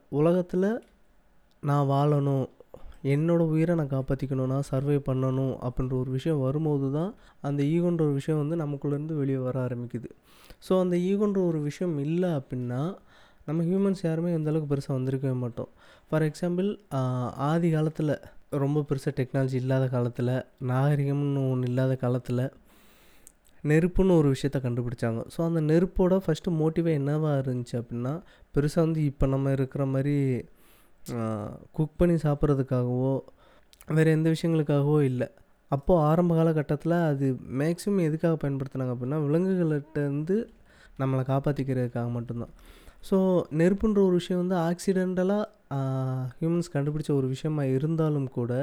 உலகத்தில் 0.10 0.70
நான் 1.64 1.88
வாழணும் 1.88 2.46
என்னோடய 3.14 3.52
உயிரை 3.54 3.74
நான் 3.80 3.94
காப்பாற்றிக்கணும்னா 3.96 4.58
சர்வை 4.70 4.98
பண்ணணும் 5.10 5.54
அப்படின்ற 5.68 5.94
ஒரு 6.02 6.12
விஷயம் 6.18 6.42
வரும்போது 6.46 6.88
தான் 6.98 7.12
அந்த 7.48 7.62
ஈகோன்ற 7.74 8.02
ஒரு 8.08 8.16
விஷயம் 8.20 8.42
வந்து 8.44 8.56
நமக்குள்ளேருந்து 8.64 9.16
வெளியே 9.22 9.40
வர 9.48 9.56
ஆரம்பிக்குது. 9.68 10.10
ஸோ 10.68 10.74
அந்த 10.84 10.96
ஈகோன்ற 11.10 11.40
ஒரு 11.52 11.60
விஷயம் 11.70 11.96
இல்லை 12.06 12.32
அப்படின்னா 12.40 12.82
நம்ம 13.48 13.64
ஹியூமன்ஸ் 13.70 14.04
யாருமே 14.08 14.32
எந்தளவுக்கு 14.38 14.72
பெருசாக 14.74 14.96
வந்திருக்கவே 14.98 15.36
மாட்டோம். 15.44 15.72
ஃபார் 16.10 16.26
எக்ஸாம்பிள் 16.30 16.68
ஆதி 17.52 17.70
காலத்தில் 17.76 18.14
ரொம்ப 18.64 18.84
பெருசாக 18.90 19.14
டெக்னாலஜி 19.20 19.58
இல்லாத 19.64 19.86
காலத்தில் 19.96 20.34
நாகரிகம்னு 20.72 21.42
ஒன்று 21.52 21.70
இல்லாத 21.72 21.94
காலத்தில் 22.04 22.44
நெருப்புன்னு 23.64 24.18
ஒரு 24.20 24.28
விஷயத்த 24.36 24.58
கண்டுபிடிச்சாங்க. 24.66 25.22
ஸோ 25.34 25.40
அந்த 25.48 25.60
நெருப்போட 25.72 26.16
ஃபஸ்ட்டு 26.26 26.54
மோட்டிவே 26.60 26.92
என்னவாக 27.00 27.42
இருந்துச்சு 27.44 27.76
அப்படின்னா 27.82 28.14
பெருசாக 28.54 28.86
வந்து 28.86 29.02
இப்போ 29.10 29.28
நம்ம 29.34 29.52
இருக்கிற 29.58 29.86
மாதிரி 29.94 30.16
குக் 31.72 31.98
பண்ணி 31.98 32.16
சாப்பிட்றதுக்காகவோ 32.24 33.14
வேறு 33.98 34.12
எந்த 34.12 34.34
விஷயங்களுக்காகவோ 34.36 35.02
இல்லை. 35.02 35.28
அப்போது 35.72 36.02
ஆரம்ப 36.02 36.36
காலகட்டத்தில் 36.36 36.96
அது 37.12 37.26
மேக்ஸிமம் 37.62 38.06
எதுக்காக 38.08 38.36
பயன்படுத்தினாங்க 38.42 38.94
அப்படின்னா 38.96 39.18
விலங்குகள்கிட்டருந்து 39.26 40.38
நம்மளை 41.00 41.24
காப்பாற்றிக்கிறதுக்காக 41.32 42.10
மட்டும்தான். 42.10 42.54
ஸோ 43.04 43.18
நெருப்புன்ற 43.60 44.00
ஒரு 44.08 44.16
விஷயம் 44.22 44.42
வந்து 44.44 44.58
ஆக்சிடெண்டலாக 44.70 45.46
ஹியூமன்ஸ் 46.40 46.72
கண்டுபிடிச்ச 46.74 47.10
ஒரு 47.18 47.28
விஷயமா 47.34 47.64
இருந்தாலும் 47.76 48.28
கூட 48.38 48.54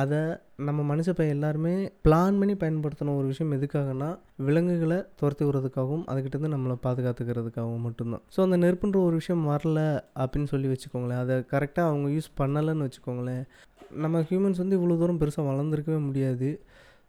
அதை 0.00 0.20
நம்ம 0.66 0.80
மனுஷ 0.90 1.10
பையன் 1.10 1.34
எல்லாருமே 1.36 1.72
பிளான் 2.06 2.38
பண்ணி 2.40 2.54
பயன்படுத்தின 2.62 3.14
ஒரு 3.20 3.26
விஷயம் 3.26 3.54
எதுக்காகனா 3.56 4.08
விலங்குகளை 4.46 4.98
துரத்தி 5.20 5.44
விடுறதுக்காகவும் 5.44 6.04
அதுக்கிட்டேருந்து 6.10 6.52
நம்மளை 6.54 6.76
பாதுகாத்துக்கிறதுக்காகவும் 6.86 7.86
மட்டும்தான். 7.86 8.22
ஸோ 8.34 8.40
அந்த 8.46 8.56
நெருப்புன்ற 8.64 8.98
ஒரு 9.06 9.16
விஷயம் 9.22 9.44
வரல 9.52 9.80
அப்படின்னு 10.22 10.52
சொல்லி 10.52 10.70
வச்சுக்கோங்களேன். 10.72 11.22
அதை 11.24 11.36
கரெக்டாக 11.54 11.90
அவங்க 11.92 12.08
யூஸ் 12.16 12.30
பண்ணலைன்னு 12.40 12.86
வச்சுக்கோங்களேன். 12.88 13.42
நம்ம 14.02 14.20
ஹியூமன்ஸ் 14.30 14.62
வந்து 14.62 14.78
இவ்வளோ 14.78 14.98
தூரம் 14.98 15.20
பெருசாக 15.22 15.48
வளர்ந்துருக்கவே 15.50 16.00
முடியாது. 16.08 16.50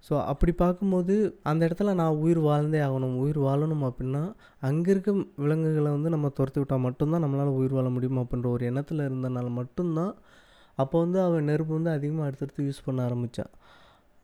ஸோ 0.08 0.13
அப்படி 0.31 0.51
பார்க்கும்போது 0.62 1.15
அந்த 1.50 1.62
இடத்துல 1.67 1.93
நான் 2.00 2.20
உயிர் 2.24 2.39
வாழ்ந்தே 2.48 2.79
ஆகணும். 2.88 3.15
உயிர் 3.24 3.39
வாழணும் 3.39 3.84
அப்படின்னா 3.89 4.22
அங்கே 4.70 4.89
இருக்க 4.91 5.12
விலங்குகளை 5.43 5.89
வந்து 5.96 6.13
நம்ம 6.15 6.29
துரத்து 6.38 6.60
விட்டால் 6.62 6.86
மட்டும்தான் 6.86 7.24
நம்மளால் 7.25 7.58
உயிர் 7.60 7.75
வாழ 7.77 7.89
முடியும் 7.89 8.22
அப்படின்ற 8.24 8.50
ஒரு 8.55 8.65
எண்ணத்தில் 8.70 9.05
இருந்தனால 9.08 9.50
மட்டும்தான் 9.60 10.13
அப்போ 10.77 10.96
வந்து 11.00 11.20
அவன் 11.22 11.48
நெருப்பு 11.50 11.74
வந்து 11.77 11.91
அதிகமாக 11.98 12.27
அடுத்தடுத்து 12.27 12.65
யூஸ் 12.67 12.86
பண்ண 12.86 13.00
ஆரம்பித்தான் 13.08 13.51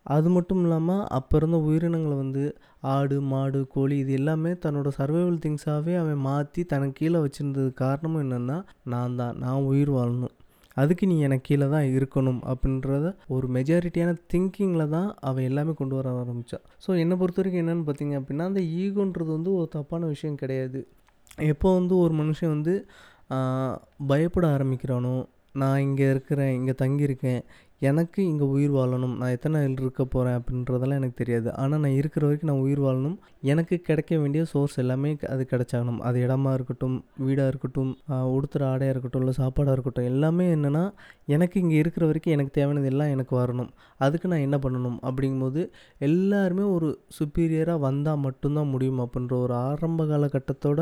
அது 0.06 0.28
மட்டும் 0.30 0.62
இல்லாமல் 0.64 1.06
அப்போ 1.18 1.38
இருந்த 1.38 1.58
உயிரினங்களை 1.70 2.16
வந்து 2.18 2.44
ஆடு 2.94 3.16
மாடு 3.32 3.60
கோழி 3.74 3.96
இது 4.04 4.14
எல்லாமே 4.14 4.52
தன்னோட 4.66 4.90
சர்வைவல் 5.00 5.42
திங்ஸாகவே 5.46 5.94
அவன் 6.02 6.22
மாற்றி 6.28 6.62
தனக்கு 6.74 7.00
கீழே 7.00 7.20
வச்சுருந்தது 7.24 7.72
காரணமும் 7.84 8.24
என்னென்னா 8.26 8.58
நான் 8.94 9.18
தான். 9.22 9.36
நான் 9.38 9.68
உயிர் 9.72 9.92
வாழணும். 9.92 10.36
அதுக்கு 10.78 11.06
நீ 11.08 11.16
எனக்கு 11.20 11.46
கீழே 11.48 11.68
தான் 11.70 11.88
இருக்கணும் 11.98 12.42
அப்படின்றத 12.52 13.08
ஒரு 13.28 13.48
மெஜாரிட்டியான 13.54 14.12
திங்கிங்கில் 14.34 14.90
தான் 14.90 15.10
அவன் 15.22 15.48
எல்லாமே 15.50 15.74
கொண்டு 15.74 15.96
வர 15.96 16.10
ஆரம்பித்தான் 16.20 16.66
ஸோ 16.86 16.90
என்னை 17.04 17.16
பொறுத்த 17.18 17.42
வரைக்கும் 17.42 17.64
என்னென்னு 17.64 17.88
பார்த்தீங்க 17.90 18.16
அப்படின்னா 18.20 18.46
அந்த 18.52 18.62
ஈகோன்றது 18.82 19.32
வந்து 19.38 19.52
ஒரு 19.54 19.68
தப்பான 19.68 20.06
விஷயம் 20.06 20.36
கிடையாது. 20.36 20.82
எப்போ 21.52 21.70
வந்து 21.74 21.94
ஒரு 21.98 22.14
மனுஷன் 22.16 22.54
வந்து 22.56 22.74
பயப்பட 24.08 24.46
ஆரம்பிக்கிறானோ 24.58 25.16
நான் 25.62 25.84
இங்கே 25.88 26.06
இருக்கிறேன் 26.14 26.54
இங்கே 26.58 26.76
தங்கியிருக்கேன் 26.84 27.42
எனக்கு 27.88 28.20
இங்கே 28.30 28.46
உயிர் 28.54 28.72
வாழணும் 28.76 29.14
நான் 29.20 29.34
எத்தனை 29.36 29.56
நாள் 29.56 29.74
இருக்க 29.82 30.04
போகிறேன் 30.14 30.38
அப்படின்றதெல்லாம் 30.38 31.00
எனக்கு 31.02 31.18
தெரியாது. 31.20 31.50
ஆனால் 31.62 31.82
நான் 31.84 31.98
இருக்கிற 32.00 32.24
வரைக்கும் 32.26 32.50
நான் 32.52 32.62
உயிர் 32.66 32.82
வாழணும். 32.86 33.18
எனக்கு 33.52 33.76
கிடைக்க 33.90 34.18
வேண்டிய 34.22 34.42
சோர்ஸ் 34.52 34.78
எல்லாமே 34.84 35.10
அது 35.34 35.44
கிடைச்சாகணும். 35.52 36.00
அது 36.08 36.18
இடமா 36.26 36.52
இருக்கட்டும் 36.58 36.96
வீடாக 37.26 37.52
இருக்கட்டும் 37.52 37.92
உடுத்துற 38.36 38.64
ஆடையாக 38.72 38.94
இருக்கட்டும் 38.94 39.24
இல்லை 39.24 39.36
சாப்பாடாக 39.42 39.76
இருக்கட்டும் 39.78 40.10
எல்லாமே 40.12 40.48
என்னென்னா 40.56 40.84
எனக்கு 41.36 41.58
இங்கே 41.64 41.78
இருக்கிற 41.84 42.06
வரைக்கும் 42.12 42.36
எனக்கு 42.38 42.56
தேவையானது 42.58 42.90
எல்லாம் 42.94 43.14
எனக்கு 43.18 43.36
வரணும். 43.42 43.70
அதுக்கு 44.08 44.32
நான் 44.34 44.46
என்ன 44.48 44.60
பண்ணணும் 44.66 44.98
அப்படிங்கும்போது 45.10 45.64
எல்லாருமே 46.10 46.66
ஒரு 46.78 46.90
சுப்பீரியராக 47.20 47.86
வந்தால் 47.88 48.24
மட்டும்தான் 48.28 48.74
முடியும் 48.76 49.04
அப்படின்ற 49.06 49.36
ஒரு 49.46 49.56
ஆரம்ப 49.70 50.10
காலகட்டத்தோட 50.14 50.82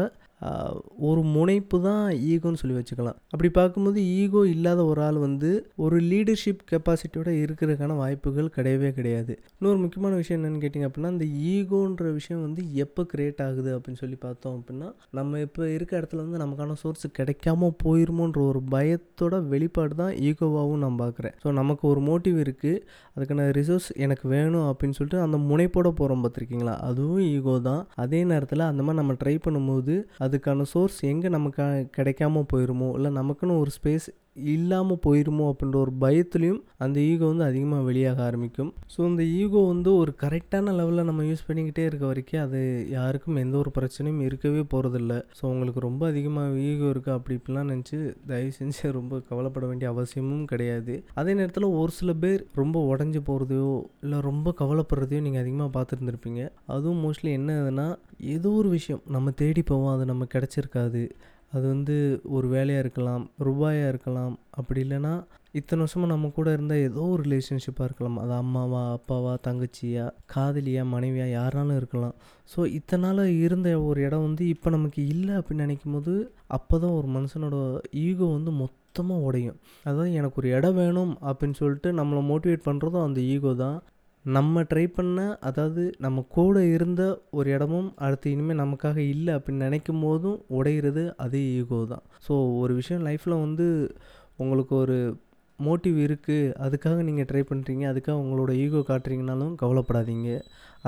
ஒரு 1.08 1.22
முனைப்பு 1.36 1.77
தான் 1.86 2.04
ஈகோன்னு 2.32 2.60
சொல்லி 2.62 2.75
வச்சுக்கலாம். 2.77 3.18
அப்படி 3.34 3.50
பார்க்கும்போது 3.58 4.00
ஈகோ 4.22 4.42
இல்லாத 4.54 4.82
ஒரு 4.92 5.01
ஆள் 5.06 5.20
வந்து 5.25 5.50
ஒரு 5.84 5.98
லீடர்ஷிப் 6.12 6.62
கெப்பாசிட்டியோட 6.72 7.30
இருக்கிறதுக்கான 7.44 7.96
வாய்ப்புகள் 8.01 8.50
கிடையவே 8.58 8.89
கிடையாது. 8.98 9.34
இன்னொரு 9.60 9.80
முக்கியமான 9.84 10.15
விஷயம் 10.22 10.39
என்னென்னு 10.39 10.62
கேட்டிங்க 10.63 10.89
அப்படின்னா 10.89 11.12
இந்த 11.15 11.27
ஈகோன்ற 11.54 12.12
விஷயம் 12.20 12.44
வந்து 12.46 12.63
எப்போ 12.86 13.04
கிரியேட் 13.13 13.42
ஆகுது 13.48 13.72
அப்படின்னு 13.77 14.01
சொல்லி 14.04 14.20
பார்த்தோம் 14.25 14.58
அப்படின்னா 14.60 14.89
நம்ம 15.20 15.39
இப்போ 15.46 15.63
இருக்க 15.75 15.94
இடத்துல 16.00 16.24
வந்து 16.25 16.42
நமக்கான 16.44 16.77
சோர்ஸ் 16.84 17.08
கிடைக்காம 17.20 17.72
போயிருமோன்ற 17.86 18.42
ஒரு 18.50 18.62
பயத்தோட 18.75 19.39
வெளிப்பாடு 19.54 19.96
தான் 20.04 20.13
ஈகோவாகவும் 20.27 20.84
நான் 20.86 21.01
பார்க்குறேன். 21.04 21.36
ஸோ 21.44 21.48
நமக்கு 21.62 21.84
ஒரு 21.94 22.04
மோட்டிவ் 22.10 22.38
இருக்குது 22.46 22.84
அதுக்கான 23.15 23.48
ரிசோர்ஸ் 23.60 23.89
எனக்கு 24.06 24.25
வேணும் 24.36 24.68
அப்படின்னு 24.70 24.98
சொல்லிட்டு 25.00 25.20
அந்த 25.25 25.38
முனைப்போட 25.50 25.89
போகிறோம் 26.00 26.24
பார்த்துருக்கீங்களா? 26.25 26.75
அதுவும் 26.89 27.25
ஈகோ 27.36 27.56
தான். 27.70 27.84
அதே 28.06 28.22
நேரத்தில் 28.32 28.70
அந்த 28.72 28.82
மாதிரி 28.86 29.01
நம்ம 29.01 29.15
ட்ரை 29.22 29.36
பண்ணும்போது 29.46 29.96
அது 30.25 30.35
அதுக்கான 30.36 30.62
சோர்ஸ் 30.62 31.00
எங்கே 31.04 31.30
நமக்கு 31.30 31.62
கிடைக்காம 31.98 32.46
போயிருமோ? 32.54 32.94
இல்லை 32.94 33.12
நமக்குன்னு 33.12 33.58
ஒரு 33.58 33.72
ஸ்பேஸ் 33.84 34.08
இல்லாமல் 34.54 35.01
போயிடுமோ 35.06 35.46
அப்படின்ற 35.51 35.77
ஒரு 35.84 35.94
பயத்துலேயும் 36.04 36.62
அந்த 36.86 36.98
ஈகோ 37.10 37.25
வந்து 37.32 37.46
அதிகமாக 37.50 37.86
வெளியாக 37.89 38.20
ஆரம்பிக்கும். 38.27 38.72
ஸோ 38.94 39.00
இந்த 39.12 39.24
ஈகோ 39.42 39.62
வந்து 39.72 39.89
ஒரு 40.01 40.12
கரெக்டான 40.24 40.74
லெவலில் 40.80 41.08
நம்ம 41.10 41.24
யூஸ் 41.30 41.46
பண்ணிக்கிட்டே 41.48 41.84
இருக்க 41.89 42.06
வரைக்கும் 42.12 42.44
அது 42.46 42.62
யாருக்கும் 42.96 43.39
எந்த 43.44 43.56
ஒரு 43.62 43.72
பிரச்சனையும் 43.77 44.24
இருக்கவே 44.27 44.63
போகிறதில்ல 44.74 45.13
ஸோ 45.38 45.44
உங்களுக்கு 45.54 45.82
ரொம்ப 45.88 46.04
அதிகமாக 46.12 46.60
ஈகோ 46.70 46.88
இருக்குது 46.94 47.15
அப்படி 47.18 47.38
இப்படிலாம் 47.39 47.72
நினச்சி 47.74 47.98
தயவு 48.32 48.51
செஞ்சு 48.60 48.92
ரொம்ப 49.00 49.22
கவலைப்பட 49.30 49.65
வேண்டிய 49.72 49.89
அவசியமும் 49.94 50.46
கிடையாது. 50.51 50.96
அதே 51.22 51.34
நேரத்தில் 51.39 51.70
ஒரு 51.82 51.94
சில 52.00 52.13
பேர் 52.24 52.42
ரொம்ப 52.62 52.80
உடஞ்சி 52.92 53.22
போகிறதையோ 53.30 53.72
இல்லை 54.06 54.20
ரொம்ப 54.30 54.54
கவலைப்படுறதையோ 54.62 55.22
நீங்கள் 55.27 55.44
அதிகமாக 55.44 55.72
பார்த்துருந்துருப்பீங்க. 55.77 56.42
அதுவும் 56.75 57.04
மோஸ்ட்லி 57.06 57.32
என்ன 57.39 57.56
ஆகுதுன்னா 57.60 57.88
ஏதோ 58.36 58.50
ஒரு 58.60 58.70
விஷயம் 58.77 59.01
நம்ம 59.15 59.32
தேடி 59.44 59.63
போவோம் 59.72 59.94
அது 59.96 60.06
நம்ம 60.12 60.27
கிடச்சிருக்காது. 60.36 61.04
அது 61.54 61.66
வந்து 61.74 61.96
ஒரு 62.36 62.48
வேலையாக 62.54 62.84
இருக்கலாம் 62.84 63.24
ரூபாயாக 63.48 63.92
இருக்கலாம் 63.92 64.34
அப்படி 64.60 64.80
இல்லைன்னா 64.86 65.14
இத்தனை 65.60 65.82
வருஷமாக 65.84 66.10
நம்ம 66.12 66.30
கூட 66.38 66.48
இருந்த 66.56 66.75
ஏதோ 66.88 67.02
ஒரு 67.12 67.22
ரிலேஷன்ஷிப்பாக 67.28 67.88
இருக்கலாம். 67.88 68.18
அது 68.24 68.34
அம்மாவா 68.44 68.82
அப்பாவா 68.96 69.34
தங்கச்சியா 69.48 70.06
காதலியா 70.34 70.84
மனைவியா 70.94 71.28
யாருனாலும் 71.36 71.80
இருக்கலாம். 71.82 72.16
ஸோ 72.54 72.60
இத்தனை 72.80 73.04
நாள் 73.06 73.22
இருந்த 73.46 73.70
ஒரு 73.90 74.00
இடம் 74.08 74.25
வந்து 74.28 74.44
இப்போ 74.54 74.70
நமக்கு 74.75 75.02
இல்லை 75.14 75.34
அப்படின்னு 75.38 75.66
நினைக்கும் 75.68 75.96
போது 75.98 76.16
அப்போ 76.58 76.75
தான் 76.84 76.98
ஒரு 77.00 77.10
மனுஷனோட 77.18 77.58
ஈகோ 78.06 78.28
வந்து 78.38 78.54
மொத்தமாக 78.64 79.25
உடையும். 79.30 79.58
அதாவது 79.88 80.12
எனக்கு 80.22 80.40
ஒரு 80.42 80.50
இடம் 80.58 80.78
வேணும் 80.82 81.14
அப்படின்னு 81.30 81.60
சொல்லிட்டு 81.62 81.92
நம்மளை 82.02 82.24
மோட்டிவேட் 82.32 82.68
பண்ணுறதும் 82.70 83.08
அந்த 83.08 83.22
ஈகோ 83.34 83.54
தான். 83.66 83.78
நம்ம 84.25 84.62
ட்ரை 84.62 84.84
பண்ண 84.88 85.20
அதாவது 85.39 85.84
நம்ம 85.98 86.24
கூட 86.36 86.63
இருந்த 86.65 87.01
ஒரு 87.38 87.48
இடமும் 87.55 87.89
அடுத்து 88.05 88.32
இனிமேல் 88.32 88.60
நமக்காக 88.62 88.98
இல்லை 89.13 89.32
அப்படின்னு 89.36 89.65
நினைக்கும் 89.67 90.00
போதும் 90.00 90.39
உடையிறது 90.58 91.03
அதே 91.25 91.41
ஈகோ 91.60 91.79
தான். 91.86 92.03
ஸோ 92.27 92.34
ஒரு 92.62 92.74
விஷயம் 92.74 93.05
லைஃப்பில் 93.08 93.44
வந்து 93.44 93.67
உங்களுக்கு 94.38 94.75
ஒரு 94.75 94.98
மோட்டிவ் 95.60 95.98
இருக்குது 96.08 96.53
அதுக்காக 96.65 97.03
நீங்கள் 97.10 97.27
ட்ரை 97.29 97.44
பண்ணுறீங்க 97.51 97.84
அதுக்காக 97.91 98.22
உங்களோட 98.24 98.51
ஈகோ 98.63 98.82
காட்டுறீங்கனாலும் 98.89 99.53
கவலைப்படாதீங்க. 99.62 100.29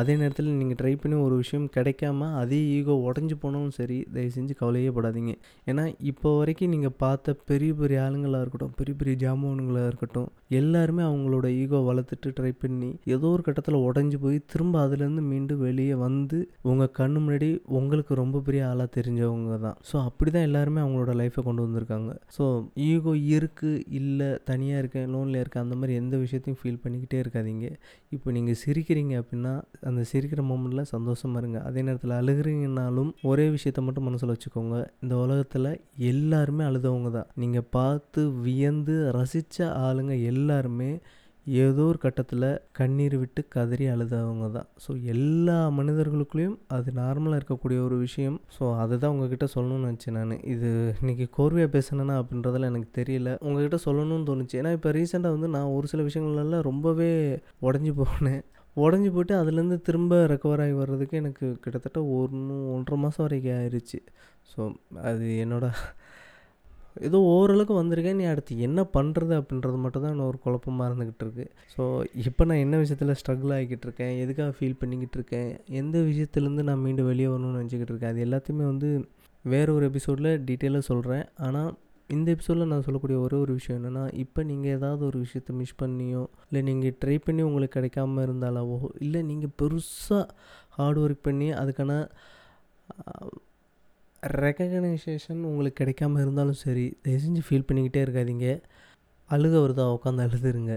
அதே 0.02 0.14
நேரத்தில் 0.22 0.50
நீங்கள் 0.62 0.80
ட்ரை 0.82 0.94
பண்ணி 1.02 1.16
ஒரு 1.26 1.36
விஷயம் 1.42 1.68
கிடைக்காம 1.76 2.30
அதே 2.42 2.60
ஈகோ 2.78 2.96
உடஞ்சி 3.10 3.36
போனாலும் 3.44 3.76
சரி 3.80 3.98
தயவு 4.16 4.34
செஞ்சு 4.36 4.54
கவலையே 4.62 4.92
படாதீங்க. 4.98 5.34
ஏன்னா 5.72 5.84
இப்போ 6.12 6.30
வரைக்கும் 6.40 6.74
நீங்கள் 6.76 6.96
பார்த்த 7.04 7.36
பெரிய 7.52 7.72
பெரிய 7.82 8.04
ஆளுங்களாக 8.06 8.44
இருக்கட்டும் 8.46 8.74
பெரிய 8.80 8.96
பெரிய 9.00 9.16
ஜாமானுங்களாக 9.24 9.90
இருக்கட்டும் 9.92 10.30
எல்லாருமே 10.60 11.04
அவங்களோட 11.10 11.46
ஈகோ 11.62 11.80
வளர்த்துட்டு 11.90 12.30
ட்ரை 12.38 12.52
பண்ணி 12.64 12.90
ஏதோ 13.16 13.28
ஒரு 13.36 13.44
கட்டத்தில் 13.48 13.78
உடஞ்சி 13.88 14.18
போய் 14.26 14.38
திரும்ப 14.52 14.76
அதுலேருந்து 14.86 15.24
மீண்டும் 15.32 15.64
வெளியே 15.68 15.96
வந்து 16.06 16.38
உங்கள் 16.72 16.94
கண்ணு 17.00 17.18
முன்னாடி 17.24 17.50
உங்களுக்கு 17.80 18.14
ரொம்ப 18.22 18.42
பெரிய 18.48 18.64
ஆளாக 18.70 18.90
தெரிஞ்சவங்க 18.98 19.58
தான். 19.66 19.78
ஸோ 19.90 19.96
அப்படி 20.10 20.30
தான் 20.36 20.48
எல்லாருமே 20.50 20.80
அவங்களோட 20.84 21.14
லைஃப்பை 21.22 21.44
கொண்டு 21.48 21.66
வந்திருக்காங்க. 21.66 22.12
ஸோ 22.38 22.46
ஈகோ 22.90 23.14
இருக்குது 23.38 23.84
இல்லை 24.00 24.30
தனியாக 24.52 24.82
இருக்கேன் 24.84 25.10
லோனில் 25.16 25.42
இருக்கேன் 25.42 25.66
அந்த 25.66 25.78
மாதிரி 25.82 25.96
எந்த 26.04 26.16
விஷயத்தையும் 26.24 26.60
ஃபீல் 26.62 26.82
பண்ணிக்கிட்டே 26.86 27.20
இருக்காதீங்க. 27.24 27.68
இப்போ 28.16 28.28
நீங்கள் 28.38 28.60
சிரிக்கிறீங்க 28.64 29.14
அப்படின்னா 29.22 29.54
அந்த 29.90 30.02
சிரிக்கிற 30.12 30.44
மூமெண்ட்டில் 30.52 30.92
சந்தோஷமாக 30.94 31.42
இருங்க. 31.44 31.60
அதே 31.70 31.84
நேரத்தில் 31.88 32.18
அழுகிறீங்கனாலும் 32.20 33.12
ஒரே 33.32 33.46
விஷயத்த 33.58 33.82
மட்டும் 33.88 34.08
மனசில் 34.10 34.34
வச்சுக்கோங்க. 34.34 34.80
இந்த 35.06 35.16
உலகத்தில் 35.26 35.70
எல்லாருமே 36.14 36.66
அழுதவங்க 36.70 37.12
தான். 37.20 37.30
நீங்கள் 37.44 37.70
பார்த்து 37.78 38.24
வியந்து 38.48 38.98
ரசித்த 39.20 39.70
ஆளுங்க 39.88 40.16
எல்லாருமே 40.34 40.92
ஏதோ 41.46 41.84
ஒரு 41.90 42.00
கட்டத்தில் 42.04 42.46
கண்ணீர் 42.78 43.14
விட்டு 43.20 43.42
கதறி 43.54 43.86
அழுதவங்க 43.92 44.48
தான். 44.56 44.68
ஸோ 44.84 44.90
எல்லா 45.14 45.56
மனிதர்களுக்குள்ளேயும் 45.78 46.58
அது 46.78 46.90
நார்மலாக 47.00 47.40
இருக்கக்கூடிய 47.40 47.78
ஒரு 47.86 47.98
விஷயம். 48.06 48.36
ஸோ 48.56 48.64
அதை 48.84 48.96
தான் 49.04 49.14
உங்ககிட்ட 49.14 49.48
சொல்லணும்னு 49.54 49.88
நினச்சேன் 49.90 50.18
நான். 50.18 50.34
இது 50.54 50.70
இன்றைக்கி 51.02 51.28
கோர்வையாக 51.38 51.72
பேசினேன்னா 51.76 52.18
அப்படின்றதில் 52.22 52.70
எனக்கு 52.72 52.90
தெரியல. 53.00 53.38
உங்ககிட்ட 53.46 53.80
சொல்லணும்னு 53.88 54.30
தோணுச்சு. 54.32 54.60
ஏன்னா 54.62 54.74
இப்போ 54.78 54.92
ரீசெண்டாக 55.00 55.36
வந்து 55.38 55.54
நான் 55.56 55.74
ஒரு 55.78 55.88
சில 55.94 56.04
விஷயங்கள்லாம் 56.10 56.68
ரொம்பவே 56.70 57.10
உடஞ்சி 57.68 57.94
போனேன். 58.02 58.44
உடஞ்சி 58.84 59.10
போயிட்டு 59.16 59.34
அதுலேருந்து 59.42 59.78
திரும்ப 59.88 60.20
ரெக்கவர் 60.34 60.64
ஆகி 60.66 60.76
வர்றதுக்கு 60.82 61.22
எனக்கு 61.24 61.46
கிட்டத்தட்ட 61.64 62.00
ஒன்று 62.20 62.56
ஒன்றரை 62.76 62.98
மாதம் 63.04 63.26
வரைக்கும் 63.26 63.58
ஆயிடுச்சு 63.60 64.00
ஸோ 64.52 64.62
அது 65.10 65.26
என்னோடய 65.46 65.72
ஏதோ 67.08 67.18
ஓரளவுக்கு 67.32 67.74
வந்திருக்கேன். 67.80 68.20
நீ 68.20 68.26
அடுத்து 68.32 68.54
என்ன 68.68 68.80
பண்ணுறது 68.96 69.34
அப்படின்றது 69.40 69.78
மட்டும் 69.82 70.06
தான் 70.06 70.22
ஒரு 70.30 70.38
குழப்பமாக 70.46 70.88
இருந்துக்கிட்டு 70.90 71.24
இருக்கு. 71.26 71.46
ஸோ 71.74 71.84
இப்போ 72.30 72.46
நான் 72.50 72.64
என்ன 72.66 72.76
விஷயத்தில் 72.84 73.18
ஸ்ட்ரகிள் 73.20 73.54
ஆகிக்கிட்டு 73.58 73.86
இருக்கேன்? 73.88 74.14
எதுக்காக 74.24 74.54
ஃபீல் 74.58 74.80
பண்ணிக்கிட்டு 74.82 75.18
இருக்கேன்? 75.20 75.52
எந்த 75.82 75.98
விஷயத்துலேருந்து 76.10 76.66
நான் 76.70 76.84
மீண்டும் 76.86 77.10
வெளியே 77.12 77.30
வரணும்னு 77.34 77.60
நினச்சிக்கிட்டு 77.60 77.94
இருக்கேன்? 77.94 78.14
அது 78.14 78.26
எல்லாத்தையுமே 78.28 78.66
வந்து 78.72 78.90
வேறு 79.46 79.70
ஒரு 79.78 79.86
எபிசோடில் 79.92 80.32
டீட்டெயிலாக 80.48 80.90
சொல்கிறேன் 80.92 81.26
ஆனால் 81.48 81.70
இந்த 82.16 82.28
எபிசோடில் 82.36 82.70
நான் 82.72 82.84
சொல்லக்கூடிய 82.86 83.18
ஒரே 83.24 83.38
ஒரு 83.44 83.54
விஷயம் 83.58 83.78
என்னென்னா 83.80 84.04
இப்போ 84.24 84.42
நீங்கள் 84.50 84.74
ஏதாவது 84.78 85.04
ஒரு 85.10 85.18
விஷயத்த 85.24 85.54
மிஸ் 85.62 85.80
பண்ணியோ 85.82 86.22
இல்லை 86.48 86.62
நீங்கள் 86.70 86.96
ட்ரை 87.02 87.18
பண்ணி 87.26 87.42
உங்களுக்கு 87.48 87.76
கிடைக்காம 87.78 88.24
இருந்தாலாவோ 88.28 88.78
இல்லை 89.06 89.22
நீங்கள் 89.32 89.54
பெருசாக 89.62 90.24
ஹார்ட் 90.78 91.00
ஒர்க் 91.04 91.26
பண்ணி 91.28 91.50
அதுக்கான 91.62 91.98
ரெக்கக்னைசேஷன் 94.44 95.42
உங்களுக்கு 95.50 95.80
கிடைக்காம 95.82 96.22
இருந்தாலும் 96.24 96.60
சரி 96.64 96.86
தயவு 97.04 97.22
செஞ்சு 97.26 97.42
ஃபீல் 97.48 97.68
பண்ணிக்கிட்டே 97.68 98.02
இருக்காதீங்க. 98.06 98.48
அழுக 99.30 99.54
வருதா 99.64 99.86
உட்காந்து 99.96 100.26
அழுதுருங்க. 100.26 100.74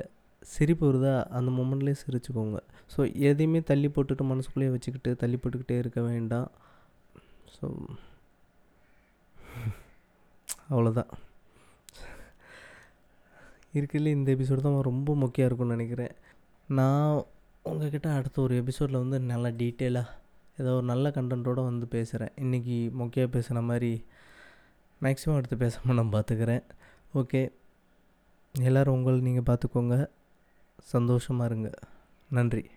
சிரிப்பு 0.53 0.85
வருதா 0.89 1.15
அந்த 1.39 1.49
மொமெண்ட்லேயே 1.59 1.97
சிரிச்சுக்கோங்க. 2.03 2.59
ஸோ 2.93 3.01
எதையுமே 3.29 3.61
தள்ளி 3.71 3.89
போட்டுட்டு 3.95 4.25
மனசுக்குள்ளேயே 4.33 4.73
வச்சுக்கிட்டு 4.75 5.11
தள்ளி 5.23 5.39
போட்டுக்கிட்டே 5.43 5.77
இருக்க 5.83 6.01
வேண்டாம். 6.11 6.49
ஸோ 7.55 7.67
அவ்வளோதான் 10.71 11.11
இருக்கிறதுல 13.75 14.07
இந்த 14.07 14.35
எபிசோடு 14.35 14.61
தான் 14.61 14.83
ரொம்ப 14.83 15.15
முக்கியம் 15.15 15.49
இருக்கும்னு 15.49 15.77
நினைக்கிறேன். 15.77 16.15
நான் 16.69 17.25
உங்ககிட்ட 17.63 18.13
அடுத்த 18.13 18.43
ஒரு 18.43 18.55
எபிசோடில் 18.63 19.03
வந்து 19.03 19.21
நல்லா 19.21 19.49
டீட்டெயிலாக 19.49 20.19
ஏதோ 20.57 20.73
ஒரு 20.75 20.85
நல்ல 20.85 21.09
கண்டென்ட்டோடு 21.09 21.63
வந்து 21.65 21.87
பேசுகிறேன் 21.87 22.33
இன்றைக்கி 22.37 22.77
மொக்கையாக 22.99 23.31
பேசுன 23.37 23.63
மாதிரி 23.63 24.05
மேக்ஸிமம் 25.03 25.37
எடுத்து 25.37 25.57
பேசாமல் 25.57 25.99
நான் 25.99 26.13
பார்த்துக்கிறேன் 26.13 26.63
ஓகே 27.15 27.53
எல்லோரும் 28.55 28.95
உங்களை 28.95 29.21
நீங்கள் 29.21 29.49
பார்த்துக்கோங்க 29.51 30.09
சந்தோஷமாக 30.83 31.49
இருங்க. 31.51 31.71
நன்றி. 32.31 32.71